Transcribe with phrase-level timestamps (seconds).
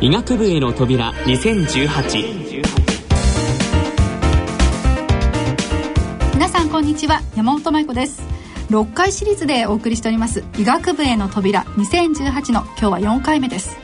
[0.00, 2.44] 医学部への扉2018
[6.34, 7.20] 皆さんこんにちは。
[7.34, 8.22] 山本舞子です。
[8.70, 13.76] 6回シリーズでお送りしております医学部への扉2018の今日は4回目です。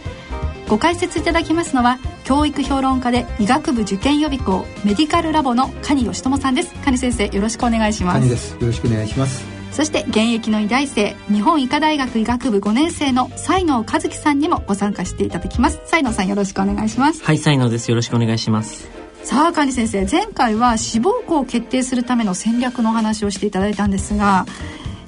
[0.69, 6.73] ご解説いただきますのは教育評論家で医学部受験予備校メディカルラボの蟹義友さんです。
[6.85, 8.21] 蟹先生よろしくお願いします。
[8.21, 8.53] 蟹です。
[8.53, 15.81] よろしくお願いしますそして現役の医大生日本医科大学医学部5年生の才能和樹さんにもご参加していただきます。
[15.87, 17.25] 才能さんよろしくお願いします。
[17.25, 17.91] はい才能です。
[17.91, 18.89] よろしくお願いします。
[19.25, 24.47] さあ蟹先生前回は志望校を決定するための戦略のお話をしていただいたんですが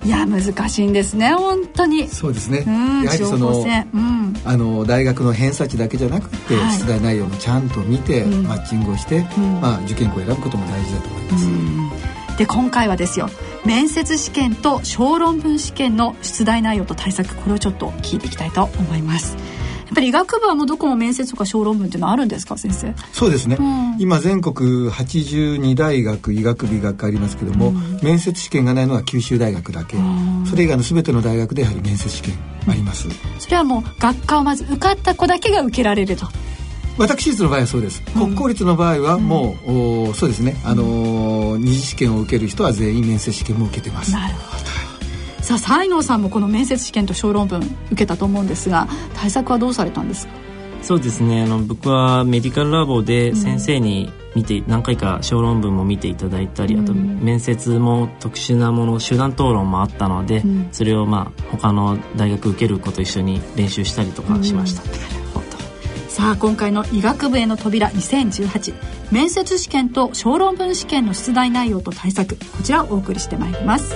[0.04, 2.08] いや難しいんですね本当に。
[2.08, 9.20] そうですね、うん、やはりその,、うん、あの大学の偏差値だけじゃなくて、はい、出題内容もちゃんと見て、うん、マッチングをして、
[9.60, 11.46] まあ、受験校を選ぶことも大事だと思います、
[12.38, 13.28] で今回はですよ
[13.64, 19.36] 面接試験と小論文試験の出題内容と対策これをちょっと聞いていきたいと思います。
[19.86, 22.92] やっぱり医学部はもうどこも面接とか小論文っていうのはあるんですか先生？
[23.12, 32.34] そうですね、うん、今全国82大学医学部医学科ありますけども、うん、面接試験がないのは九州大学だけ、うん、それ以外の全ての大学でやはり面接試験
[32.68, 33.06] あります、
[33.38, 36.26] それはもう学科をまず受かった子だけが受けられると
[36.98, 39.56] 私立の場合はそうです、国公立の場合はも
[40.10, 40.56] う、そうですね。
[40.64, 44.12] あのー、二次試験を受ける人は全員面接試験も受けてます。
[44.12, 44.66] なるほど。
[45.42, 50.32] さあ西能さんもこの面接試験と小論文受けたと思うんですが対策はどうされたんですか？
[50.82, 51.44] そうですね。
[51.44, 64.82] あの僕はメディカルラボで先生に見て、うん、何回か小論文も見ていただいたり、うん、あと面接も特殊なもの集団討論もあったので、うん、それをまあ他の大学受ける子と一緒に練習したりとかしました。
[66.16, 72.36] さあ今回の医学部への扉2018面接試験と小論文試験の出題内容と対策。
[72.36, 73.94] こちらをお送りしてまいります。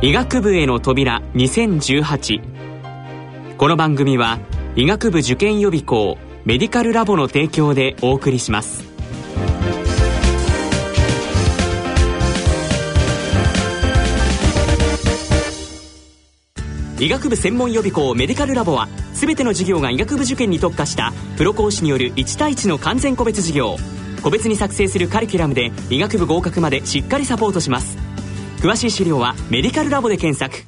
[0.00, 2.40] 医学部への扉2018
[3.58, 4.38] この番組は
[4.76, 8.82] 医学部受験予備校メディカルラボの提供でお送りします。
[16.98, 18.88] 医学部専門予備校メディカルラボは
[19.20, 23.76] 全ての授業が医学部受験に特化したプロ講師による1対1の完全個別授業。
[24.22, 27.98] 個別に作成するカリキュラムで医学部合格までしっかりサポートします。
[28.62, 30.66] 詳しい資料はメディカルラボで検索。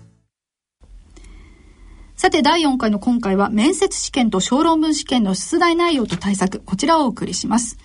[2.14, 7.78] さて第4回の今回は面接試験と小論文試験の出題内容と対策こちらをお送りします。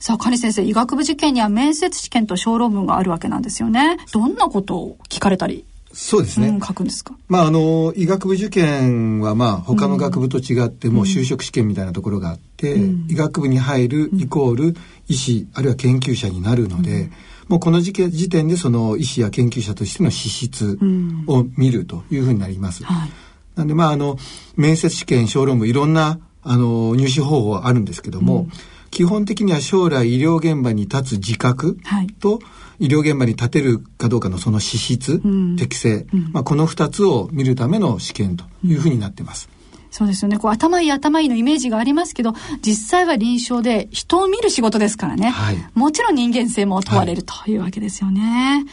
[0.00, 3.98] さあ、カニ先生、医学部受験には面接試験と小論文があるわけなんですよね。
[4.10, 7.16] どんなことを聞かれたりそうですね、うん、書くんですか？
[7.28, 14.76] まああの医学部受験はまあ他の学部と違ってもう就職試験みたいなところがあって、うん、医学部に入るイコール
[15.08, 17.12] 医師あるいは研究者になるので、うん。
[17.46, 20.78] もうこの時時点でその医師や研究者としての資質
[21.26, 22.82] を見るというふうになります。
[22.82, 23.10] うんはい、
[23.54, 24.16] なんでまああの
[24.56, 28.50] 面接試験小論文いろんなあの入試方法あるんですけども、うん、
[28.94, 31.78] 基本的には将来医療現場に立つ自覚
[32.20, 32.38] と、は
[32.78, 39.48] い、医療現場に立てるかどうかのその資質、うん、適性、まあ、この2つを見るための試験というふうになってます。
[39.90, 40.38] そうですよね。
[40.38, 45.30] こう頭いい頭いいのイメージがありますけど、実際は臨床で人を見る仕事ですからね。
[45.30, 48.20] はい、もちろん人間性も問われるというわけですよね。
[48.20, 48.64] はい、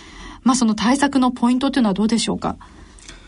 [0.44, 2.58] まあその対策のポイントというのはどうでしょうか？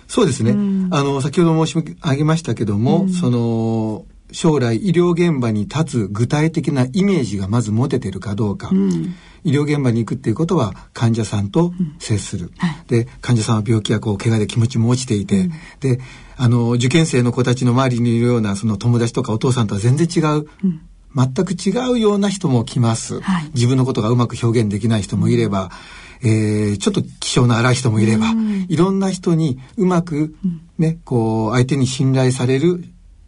[0.07, 0.51] そうですね。
[0.51, 8.69] うん、あの、先ほど申し上げましたけども、うん、その、将来医療現場に立つ具体的なイメージがまず持ててるかどうか。
[8.71, 9.15] うん。
[9.43, 12.51] 医療現場に行くっていうことは患者さんと接する、うん。
[12.57, 15.51] はい、で患者さんは病気やこう怪我で気持ちも落ちていて、うん、
[15.81, 15.99] で
[16.37, 20.81] あの受験生の子たちの周りにいるようなその友達とかお父さんとは全然違う、うん、
[21.15, 25.71] 全く違うような人も来ます、はい、自分のことがうまく表現できない人もいれば、
[26.23, 28.27] えー、ちょっと気性の荒い人もいれば、
[28.69, 30.33] いろんな人にうまく
[30.77, 32.83] ね、こう相手に信頼される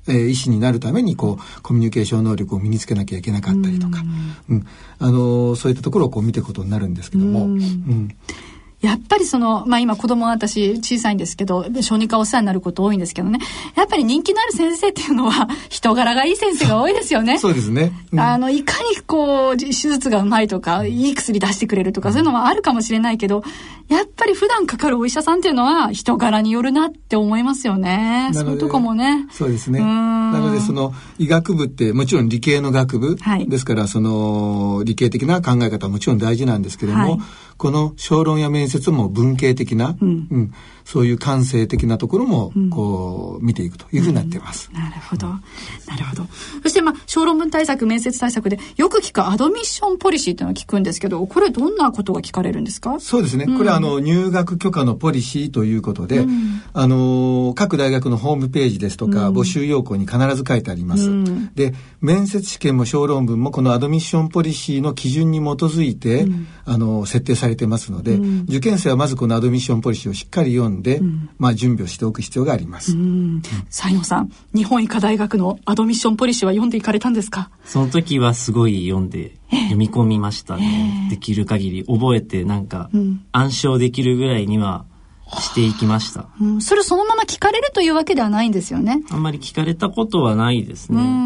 [0.07, 4.01] えー、医師になるためにこうコミュニケーション能力を身につけなきゃいけなかったりとか、
[4.49, 4.67] うん、うん、
[4.99, 7.45] あのー、そういったところをこう見ていくことになるんですけども。
[7.45, 8.15] うん、うん
[8.85, 13.39] やっぱりその、まあ今子供は私小さいんですけど、小児科お世話になること多いんですけどね。
[13.75, 17.37] やっぱり人気のある先生っていうのは 人柄がいい先生が多いですよね。
[17.41, 17.91] そうですね。
[18.11, 23.43] うん、あの、いかにこう、手術がうまいとか、いい薬出してくれるとか、そういうのはあるかもしれないけど、
[23.87, 28.31] やっぱり普段かかるお医者さんっていうのは人柄によるなって思いますよね。
[28.33, 29.27] そういうとこもね。
[29.31, 29.79] そうですね。
[29.79, 37.19] なのでその医学部ってもちろん理系の学部、はい、ですからその理系的な考え方はもちろん大事なんですけども、はい、
[37.57, 40.53] この小論や面接説も文系的な、うん、うん、
[40.85, 44.69] そういう感性的なところも、こう、見ていくというふうになっています。
[44.71, 45.27] なるほど。
[45.27, 45.39] な
[45.97, 46.27] るほど。
[46.63, 52.97] そして、まあ、小論文対策、面接対策で、よく聞くアドミッションポリシーっていうのを聞くんですけど、これどんなことが聞かれるんですか？
[52.99, 53.45] そうですね。
[53.57, 56.25] これ、あの、入学許可のポリシーということで、
[56.73, 61.09] あの、各大学のホームページですとか、募集要項に必ず書いてあります。
[61.55, 66.27] で、面接試験も小論文もこのアドミッションポリシーの基準に基づいて、
[66.63, 68.15] あの、設定されてますので、
[68.47, 70.74] 受験生はまずこのアドミッションポリシーをしっかり読んで、
[71.37, 72.95] まあ、準備をしておく必要があります。
[72.95, 77.49] 西野さん、日本医科大学のアドミッションポリシーは読んでいかれたんですか？
[77.65, 81.07] その時はすごい読んで、読み込みましたね。
[81.09, 82.89] できる限り覚えて、なんか、
[83.31, 84.85] 暗唱できるぐらいには、
[85.41, 89.03] していきました、うん、それそのまま聞かれるというわけではないんですよね。
[89.09, 91.25] あんまり聞かれたことはないですね。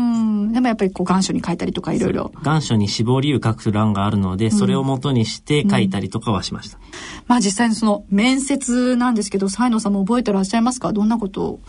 [0.52, 2.32] でもやっぱりこう願書に書いたりとかいろいろ。
[2.42, 6.84] 願書に死亡理由書く欄があるのでそれをもとにして書いたりとかはしました、うん、
[7.28, 10.92] まあ実際にその面接なんですけど才野さんも覚えてらっしゃいますか？
[10.92, 11.60] どんなことを？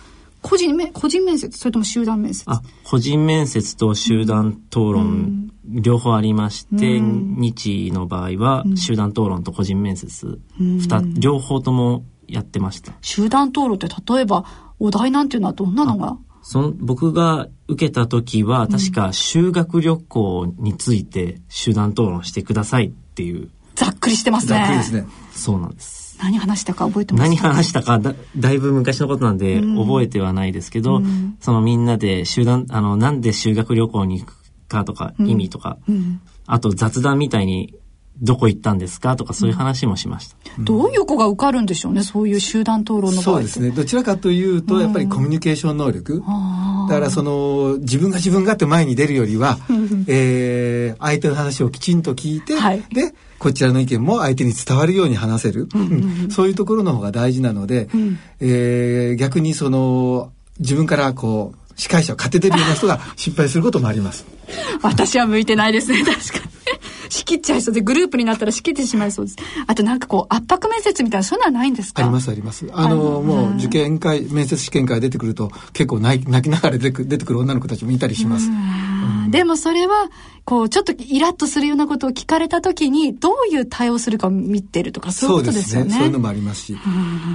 [0.42, 1.58] 個人め個人面接？
[1.58, 2.44] それとも集団面接？
[2.46, 10.80] あ個人面接と集団討論、両方ありまして、うん、日の場合は集団討論と個人面接、うん、
[11.20, 12.92] 両方ともやってました。
[13.00, 14.44] 集団討論って例えば
[14.78, 16.16] お題なんていうのはどんなのが？
[16.42, 23.50] その僕が受けた時は確か修学旅行について集団討論してくださいっていう。
[23.74, 24.58] ざっくりしてますね。
[24.58, 25.06] ざっくりですね。
[25.32, 26.18] そうなんです。
[26.22, 34.36] 何話したか覚えてます何話したかだだいぶ昔のことなんで覚えてはないですけど、うん、そのみんなで集団あのなんで修学旅行に行く
[34.68, 37.74] かとか、意味とか、うん、あと雑談みたいに
[38.22, 43.70] どこ行ったんですかとかそういう話もしました、うん、どういう子が受かるんでしょうねそういう集団討論のそうですね。
[43.70, 46.22] どちらかというとやっぱりコミュニケーション能力、
[46.88, 49.58] だからその自分が自分がって前に出るよりは、
[50.06, 55.68] えー、相手の話をきちんと聞いて、はい、でこちらの意見も相手に伝わるように話せる、
[56.30, 64.26] そういうところの方が大事なので、うん、えー、逆にその自分からこう司会者を勝ててるような人が失敗することもあります。
[64.82, 66.49] 私は向いてないですね確かに。
[67.10, 69.36] 仕切っちゃいそうで、グループになったら仕切ってしまいそうです。
[69.66, 72.02] あとなんかこう、圧迫面接みたいな、そういうのはないんですか？
[72.02, 72.66] ありますあります。
[72.72, 78.48] あの、もう受験会、面接試験会出てくると、結構泣きながら出てくる女の子たちもいたりします。
[79.30, 80.10] でもそれは、
[80.44, 85.90] こう、ちょっとイラッとするようなことを聞かれたときに、どういう対応するかを見てるとか、そういうことですよね。
[85.90, 86.76] そう、ね、いうのもありますし。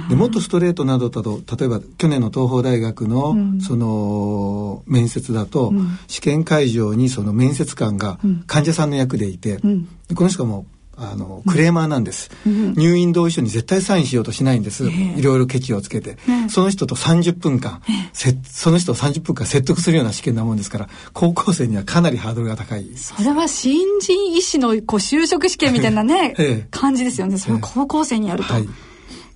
[0.08, 16.16] でもっとストレートなどだと、例えば去年の東邦大学の、うん、その、面接だと、うん、試験会場にその面接官が患者さんの役でいて、うん、この人がもう、あのクレーマーなんです、うん、入院同意書に絶対サインしようとしないんです、いろいろケチをつけて、
[16.48, 17.82] その人と30分間、
[18.44, 22.86] その人を30分間説得するような試験なもんですから高校生にはかなりハードルが高い。
[22.96, 27.38] それは新人医師のこう就職試験みたいなね、 感じですよね。
[27.38, 28.68] その高校生にやると、はい、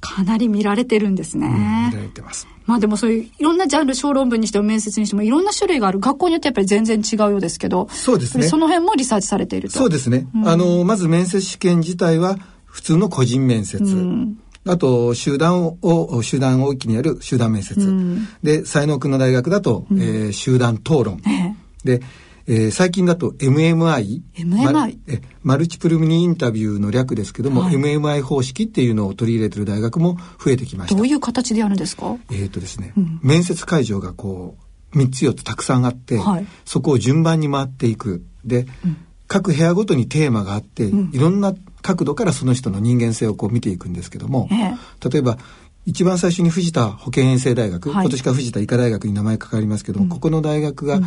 [0.00, 2.46] かなり見られてるんですね、うん、見られてます。
[2.66, 6.00] まあでもそういういろんなジャンル小論文にしても面接にしてもいろんな種類がある。
[6.00, 8.44] 学校によってやっぱり全然違うようですけどそうですね。
[8.44, 9.78] その辺もリサーチされていると。
[9.78, 14.38] そうですね、うん、あのまず面接試験自体は普通の個人面接、うん。
[14.66, 17.80] あと、集団を、集団を一気にやる集団面接。
[17.80, 21.20] うん、で、才能君の大学だと、うん、えー、集団討論。
[21.26, 21.54] え
[21.84, 22.02] え、で、
[22.50, 24.22] えー、最近だと MMI。
[24.34, 24.98] MMI?
[25.06, 30.96] えマルチプルミニインタビューの略ですけども、はい、MMI 方式っていうのを取り入れてる大学も増えてきました。
[30.96, 32.16] どういう形でやるんですか？
[32.28, 34.56] えっ、ー、とですね、うん、面接会場がこ
[34.92, 38.24] う、3つ4つたくさんあって、はい、そこを順番に回っていく。
[38.44, 38.96] で、うん、
[39.28, 45.38] 各部屋ごとにテーマがあって、うん、いろんな角度からその人の人間性をこう見ていくんですけども、えー、例えば、
[45.86, 51.00] 一番最初に藤田保健衛生大学、はい、今年から藤田医科大学に名前かかりますけども、ここの大学が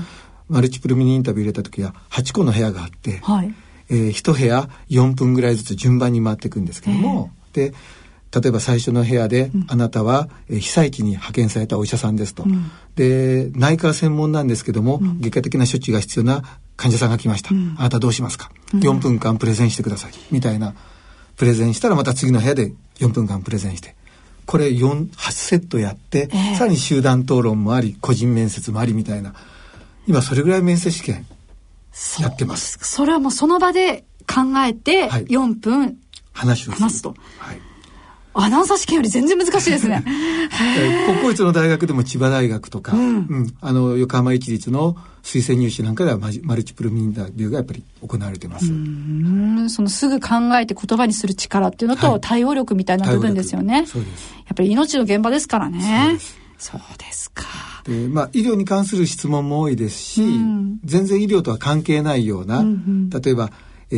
[0.50, 3.54] マルチプルミニインタビュー入れた時は8個の部屋があって、はい、
[3.90, 7.74] えー、1部屋4分ぐらいずつ順番に回っていくんですけども、で
[8.34, 16.42] 例えば最初の部屋で、うん、あなたは、えー、被災地に派遣されたお医者さんですと、うん、で内科専門なんですけども、うん、外科的な処置が必要な
[16.76, 20.12] 患者さんが来ました、あなたどうしますか、うん、4分間プレゼンしてください。
[20.32, 20.74] みたいな。
[21.36, 23.96] プレゼンしたらまた次の部屋で4分間プレゼンして。
[24.46, 29.34] これ4 8セットやって、えー、さらに集団討論もあり個人面接もありみたいな
[30.08, 31.26] 今それぐらい面接試験
[32.20, 32.80] やってます。
[32.82, 35.98] それはもうその場で考えて4分
[36.34, 37.16] 話をすと。
[37.38, 37.62] はい。
[38.36, 40.04] アナウンサー試験より全然難しいですね。
[41.06, 48.72] 国公立の大学でも千葉大学とか、うん、うん、あの横浜市立の推薦入試なんかではマルチプルミンタビューがやっぱり行われてます。
[48.72, 53.86] うんそのすぐ考えて言葉にする力っていうのと、はい、対応力みたいな部分ですよね。
[53.86, 54.34] そうです。
[54.34, 56.18] やっぱり命の現場ですからね。
[56.58, 57.73] そうですか。
[57.84, 63.50] でまあ、医療に関する質問も多いですし、うん、全然医療とは関係ないような、うんうん、例えば、
[63.92, 63.96] え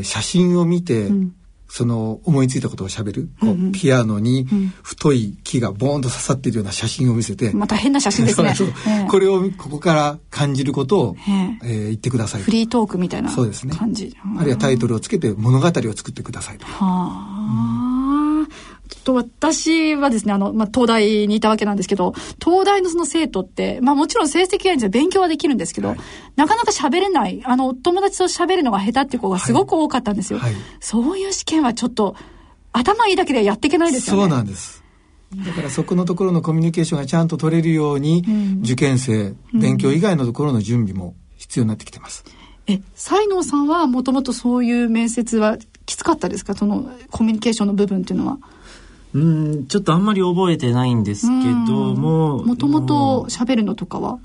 [0.00, 1.34] ー、写真を見て、うん、
[1.68, 4.46] その思いついたことをしゃべる、こうピアノに
[4.82, 8.54] 太い木がボーンと刺さっているような写真を見せて、また変な写真ですね。
[9.08, 11.16] これをここから感じることを、
[11.64, 13.74] えー言ってくださいフリートークみたいなそうですね。
[13.74, 14.14] 感じ。
[14.38, 16.66] あるいはタイトルをつけて物語を作ってくださいと。
[16.66, 17.81] はあ、
[18.96, 24.90] と私はですね、あの、まあ、東大にいたわけなんですけど、東大のその生徒って、まあもちろん成績がいいんですよ。
[24.90, 25.94] 勉強はできるんですけど、
[26.36, 30.38] なかなか喋れない、あの、友達と喋るのが下手っていう子がすごく多かったんですよ。
[30.38, 32.16] はいそういう試験はちょっと、
[32.72, 34.22] 頭いいだけでやっていけないですよね。
[34.22, 34.82] そうなんです。
[35.34, 38.24] だからそこのところのコミュニケーションがちゃんと取れるように、
[38.62, 42.24] 受験生、勉強以外のところの準備も必要になってきてます。
[42.66, 46.54] え、才能さんはもともとそういう面接はきつかったですか？
[46.54, 48.38] そのコミュニケーションの部分っていうのは。
[49.14, 51.32] うんちょっとあんまり覚えてないんですけ
[51.70, 54.18] どももともと喋るのとかは？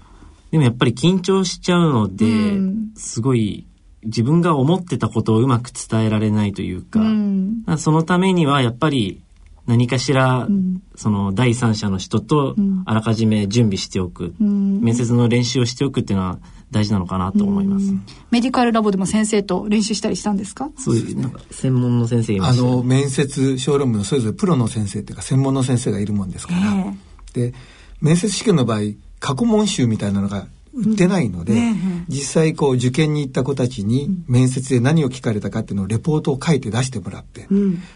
[0.51, 2.29] でもやっぱり緊張しちゃうので、う
[2.61, 2.91] ん。
[2.95, 3.67] すごい
[4.03, 7.63] 自分が思ってたことをうまく伝えられないというか、うん。
[7.77, 9.21] そのためにはやっぱり
[9.67, 10.81] 何かしら、ん。
[10.95, 12.83] その第三者の人とん。
[12.85, 14.81] あらかじめ準備しておく、ん。
[14.81, 16.39] 面接の練習をしておくっていうのは
[16.71, 17.93] 大事なのかなと思います。
[18.31, 20.69] メディカルラボでも先生と練習したりしたんですか？
[20.77, 26.93] そういうなんか専門の先生いまあしたねの、面接、小論文のそれぞれプロの先生っていうか専門の先生がいるもんですから、
[27.33, 27.53] で、
[28.01, 28.79] 面接試験の場合、
[29.19, 31.75] 過去問集みたいなのが売ってないので、ね
[32.09, 37.47] 実際こう受験に行った子たちに面接で何を聞かれたかっていうのをレポートを書いて出してもらって、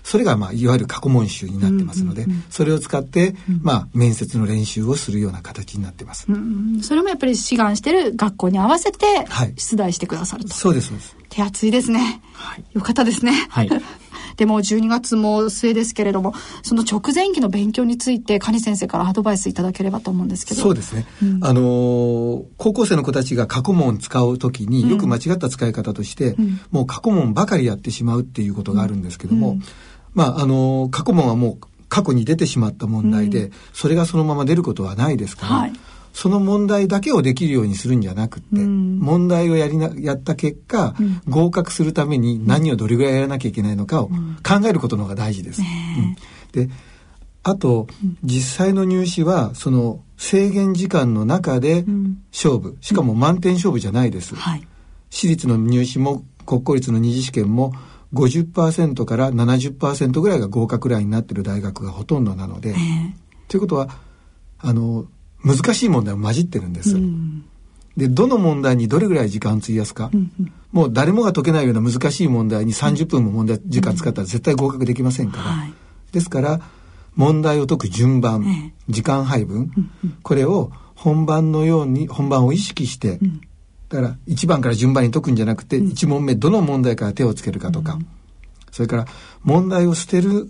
[0.04, 6.26] それがまあいわゆる過去問集になってますので、それを使って、まあ面接の練習をするような形になってます。
[6.28, 10.54] うんそれもやっぱり志願してる学校に合わせてはい出題してくださると。
[10.54, 11.16] そうです、そうです。
[11.30, 12.22] 手厚いですね。
[12.74, 13.48] よかったですね。
[13.50, 13.70] はい
[14.42, 16.34] でも12月も末ですけれども、
[16.64, 20.62] その直前期の勉強について、カニ先生からアドバイスいただければと思うんですけど。
[20.64, 21.06] そうですね。
[21.42, 26.36] あのー高校生の子たちが過去問を使うときに、よく間違った使い方として、
[26.72, 29.60] もう過去問ばかりやってしまうっていうことがあるんですけども、
[30.16, 35.74] まあ、あのー過去問はもう過去に出てしまった問題で、それがそのまま出ることはないですから、はい
[36.14, 40.96] その問題だけをできるようにするんじゃなくって、問題をやりな、やった結果、
[41.28, 44.16] 合格するために何をどれぐらいやらなきゃいけないのかを考
[44.68, 45.62] えることの方が大事です。
[45.62, 46.16] うん。
[46.52, 46.70] で、
[47.44, 47.88] あと、
[48.24, 51.86] 実際の入試は、その制限時間の中で
[52.32, 54.36] 勝負、しかも満点勝負じゃないです。
[54.36, 54.68] はい。
[55.10, 57.74] 私立の入試も国公立の二次試験も
[58.14, 62.76] 50%から70%ぐらいが合格ラインになっている大学がほとんどなので、
[63.48, 63.90] ということは
[64.60, 65.06] あの
[65.44, 66.96] 難しい問題も混じってるんです。
[67.98, 70.12] でどの問題にどれぐらい時間を費やすか、
[70.72, 75.74] もう誰もが解けないような難しい問題に30分も問題時間使ったら絶対合格できませんから、はい。
[76.12, 76.62] ですから
[77.16, 79.72] 問題を解く順番、え時間配分、
[80.24, 83.20] これを本番のように本番を意識して、
[83.90, 88.00] だから1番から順番に解くんじゃなくて、1問目どの問題から手をつけるかとか、
[88.72, 89.06] それから
[89.44, 90.50] 問題を捨てる、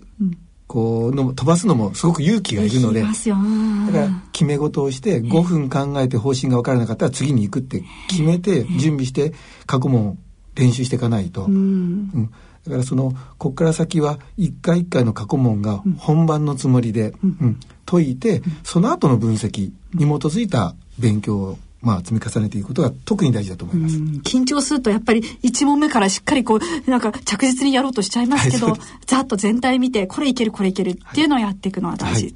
[0.72, 3.02] こうの飛ばすのもすごく勇気がいるので。
[3.02, 9.34] だから決め事をして5分考えて方針が分からなかったら次に行くって決めて準備して
[9.66, 10.18] 過去問
[10.54, 12.30] 練習していかないと、うん。
[12.64, 17.60] だからそのここから先は一回一回の過去問が本番のつもりで、うん。
[17.84, 23.96] 解いてその後の分析に基づいた勉強をまあ積み重ねていくことが特に大事だと思います。
[23.96, 32.34] 緊張するとやっぱり1問目からしっかりこうなんか着実にやろうとしちゃいますけど、はいざっと全体見てこれいけるこれいけるっていうのをやっていくのは大事、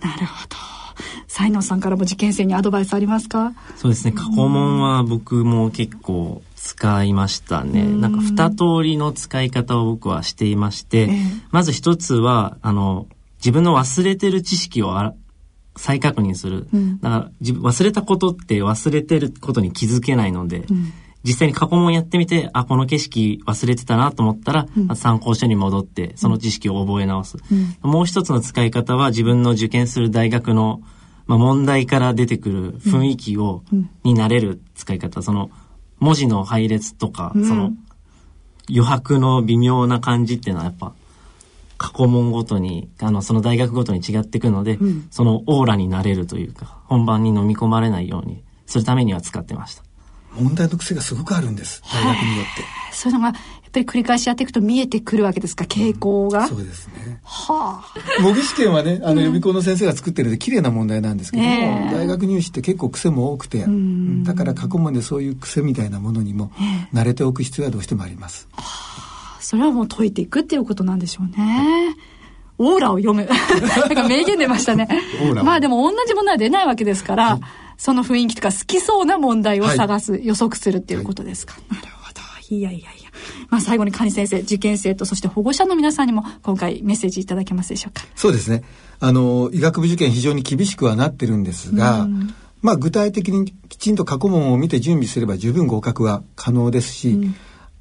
[0.00, 0.56] なるほど。
[1.28, 3.52] 才能さんからも受験生にアドバイスありますか？
[3.76, 4.12] そうですね。
[4.12, 7.84] 過去問は僕も結構使いましたね。
[7.84, 11.16] なんか二通りの使い方を僕はしていまして、ええ。
[11.52, 13.06] まず一つはあの
[13.38, 15.14] 自分の忘れてる知識をあら
[15.78, 16.68] 再確認する、
[17.00, 20.66] だから自分忘れたことって忘れてることに気づけないので、
[21.24, 27.38] 実際に過去問やってみてあこの景色忘れてたなと思ったら、参考書に戻ってその知識を覚え直す、
[27.80, 30.82] もう一つの使い方は自分の受験する大学の、
[31.26, 33.62] まあ、問題から出てくる雰囲気を、
[34.04, 35.22] になれる使い方。
[35.22, 35.50] その
[36.00, 37.72] 文字の配列とか、その
[38.68, 40.92] 余白の微妙な感じっていうのはやっぱ
[41.78, 44.78] 過去問ごとにあのその大学ごとに違ってくるので、
[45.10, 49.82] そのオーラになれるというか本番に飲み込まれないようにするためには使ってました。
[50.32, 52.62] 問題の癖がすごくあるんです大学によって。
[52.92, 57.20] そういうのがやっぱり繰り返しやっていくと見えてくるわけですか傾向が、そうですね。
[57.22, 58.22] はあ。
[58.22, 64.24] 模擬試験はね、あの予備校の先生が作ってるんで綺麗な問題なんですけども、ええ大学入試って結構癖も多くて、うん。
[64.24, 66.50] だから過去問でそういう癖みたいなものにも
[66.94, 68.48] 慣れておく必要はどうしてもあります。
[69.40, 71.96] それはもう解いていくっていうことなんでしょうね。
[72.58, 73.24] オーラを読む。
[73.78, 74.88] なんか名言出ましたね
[75.44, 77.38] まあでも同じものは出ないわけですから、
[77.76, 81.56] その雰囲気とか好きそうな問題を探す、予測するっていうことですか。
[81.70, 82.20] なるほど。
[82.54, 83.08] いやいやいや。
[83.50, 88.62] まあ、最後に蟹先生受験生とそして保護者の皆さんにも今回メッセージいただけますでしょうかそうですね
[89.00, 97.34] あの医学部受験非常に厳しくはなってるんですが、うんまあ、具体的にきちんと過去問を見て準備すれば十分合格は可能ですし、うん、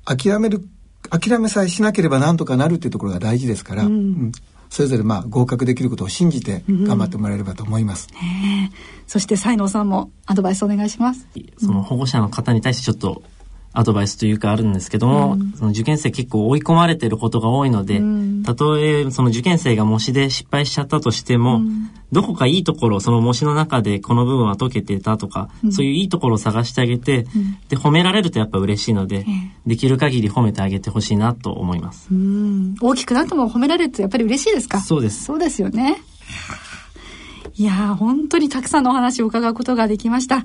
[0.05, 0.63] 諦める
[1.09, 4.31] 諦めさえしなければなんとかなるっていうところが大事ですから、うん、
[4.69, 8.07] それぞれまあ合格できることを信じて頑張ってもらえればと思います。
[8.11, 8.69] うん、
[9.07, 11.27] そして才能さんもアドバイスお願いします。
[11.57, 13.23] その保護者の方に対してちょっと
[13.79, 27.27] アドバイスというかあるんですけども、うん、その受験生結構追い込まれてることが多いので、うん、たとえその受験生が模試で失敗しちゃったとしても、うん、どこかいいところ、その模試の中でこの部分は解けてたとか、そういういいところを探してあげて、
[27.69, 29.27] で、褒められるとやっぱ嬉しいので、
[29.67, 32.09] できる限り褒めてあげてほしいなと思います。
[32.81, 34.79] 大きくなっても褒められるとやっぱり嬉しいですか？
[34.79, 35.23] そうです。
[35.23, 36.01] そうですよね。
[37.55, 40.43] いや本当にたくさんのお話を伺うことができました。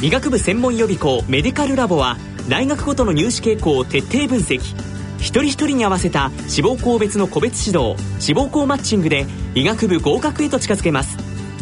[0.00, 2.16] 医学部専門予備校メディカルラボは
[2.48, 4.58] 大学ごとの入試傾向を徹底分析。
[5.18, 11.18] 一人一人に合わせた志望校別の個別指導志望校マッチングで医学部合格へと近づけます。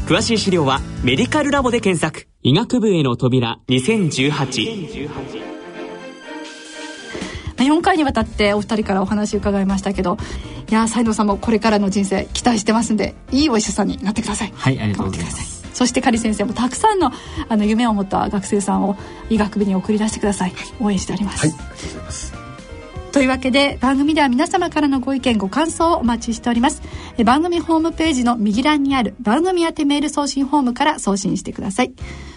[0.07, 2.29] 詳しい資料はメディカルラボで検索。
[2.43, 5.09] 医学部への扉2018
[7.57, 10.19] 4回にわたってお二人からお話伺いましたけど
[10.71, 14.53] いや才能さんもこれからの人生期待してますんでいいお医者さんになってください。
[14.55, 17.13] はいありがとうございますそして狩先生もたくさんの
[17.51, 18.97] あの夢を持った学生さんを
[19.29, 22.33] 医学部に送り出してください、はい、応援しております、はい、ありがとうございます。
[23.13, 26.81] というわけで番組では皆様からのご意見ご感想をお待ちしております。
[27.25, 31.93] 番組ホームページの右欄にある番組宛てメール送信フォームから送信してください。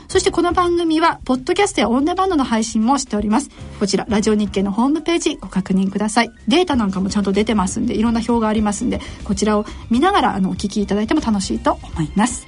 [0.10, 3.50] そしてこの番組はポッドキャストやオンデマンドの配信もしております。
[3.79, 6.31] こちらラジオ日経のホームページご確認ください。
[6.50, 12.48] データなんかもちゃんと出てますんでいろんな表がありますんでこちらを見ながらあのお聞きいただいても楽しいと思います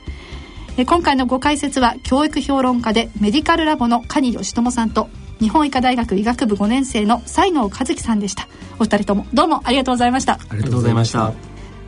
[0.77, 5.09] 今回のご解説は教育評論家でメディカルラボの蟹義友さんと
[5.39, 8.47] 日本医科大学医学部5年生の才能和樹さんでした。
[8.79, 10.33] お二人ともどうもありがとうございました。
[10.33, 11.33] ありがとうございました。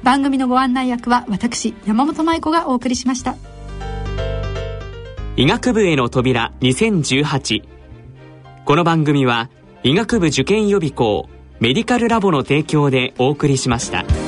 [0.03, 3.35] 番組のご案内役は私山本舞子がお送りしました。
[5.35, 7.63] 医学部への扉2018
[8.65, 9.49] この番組は
[9.81, 11.27] 医学部受験予備校
[11.59, 14.22] メディカルラボの提供でお送りしました。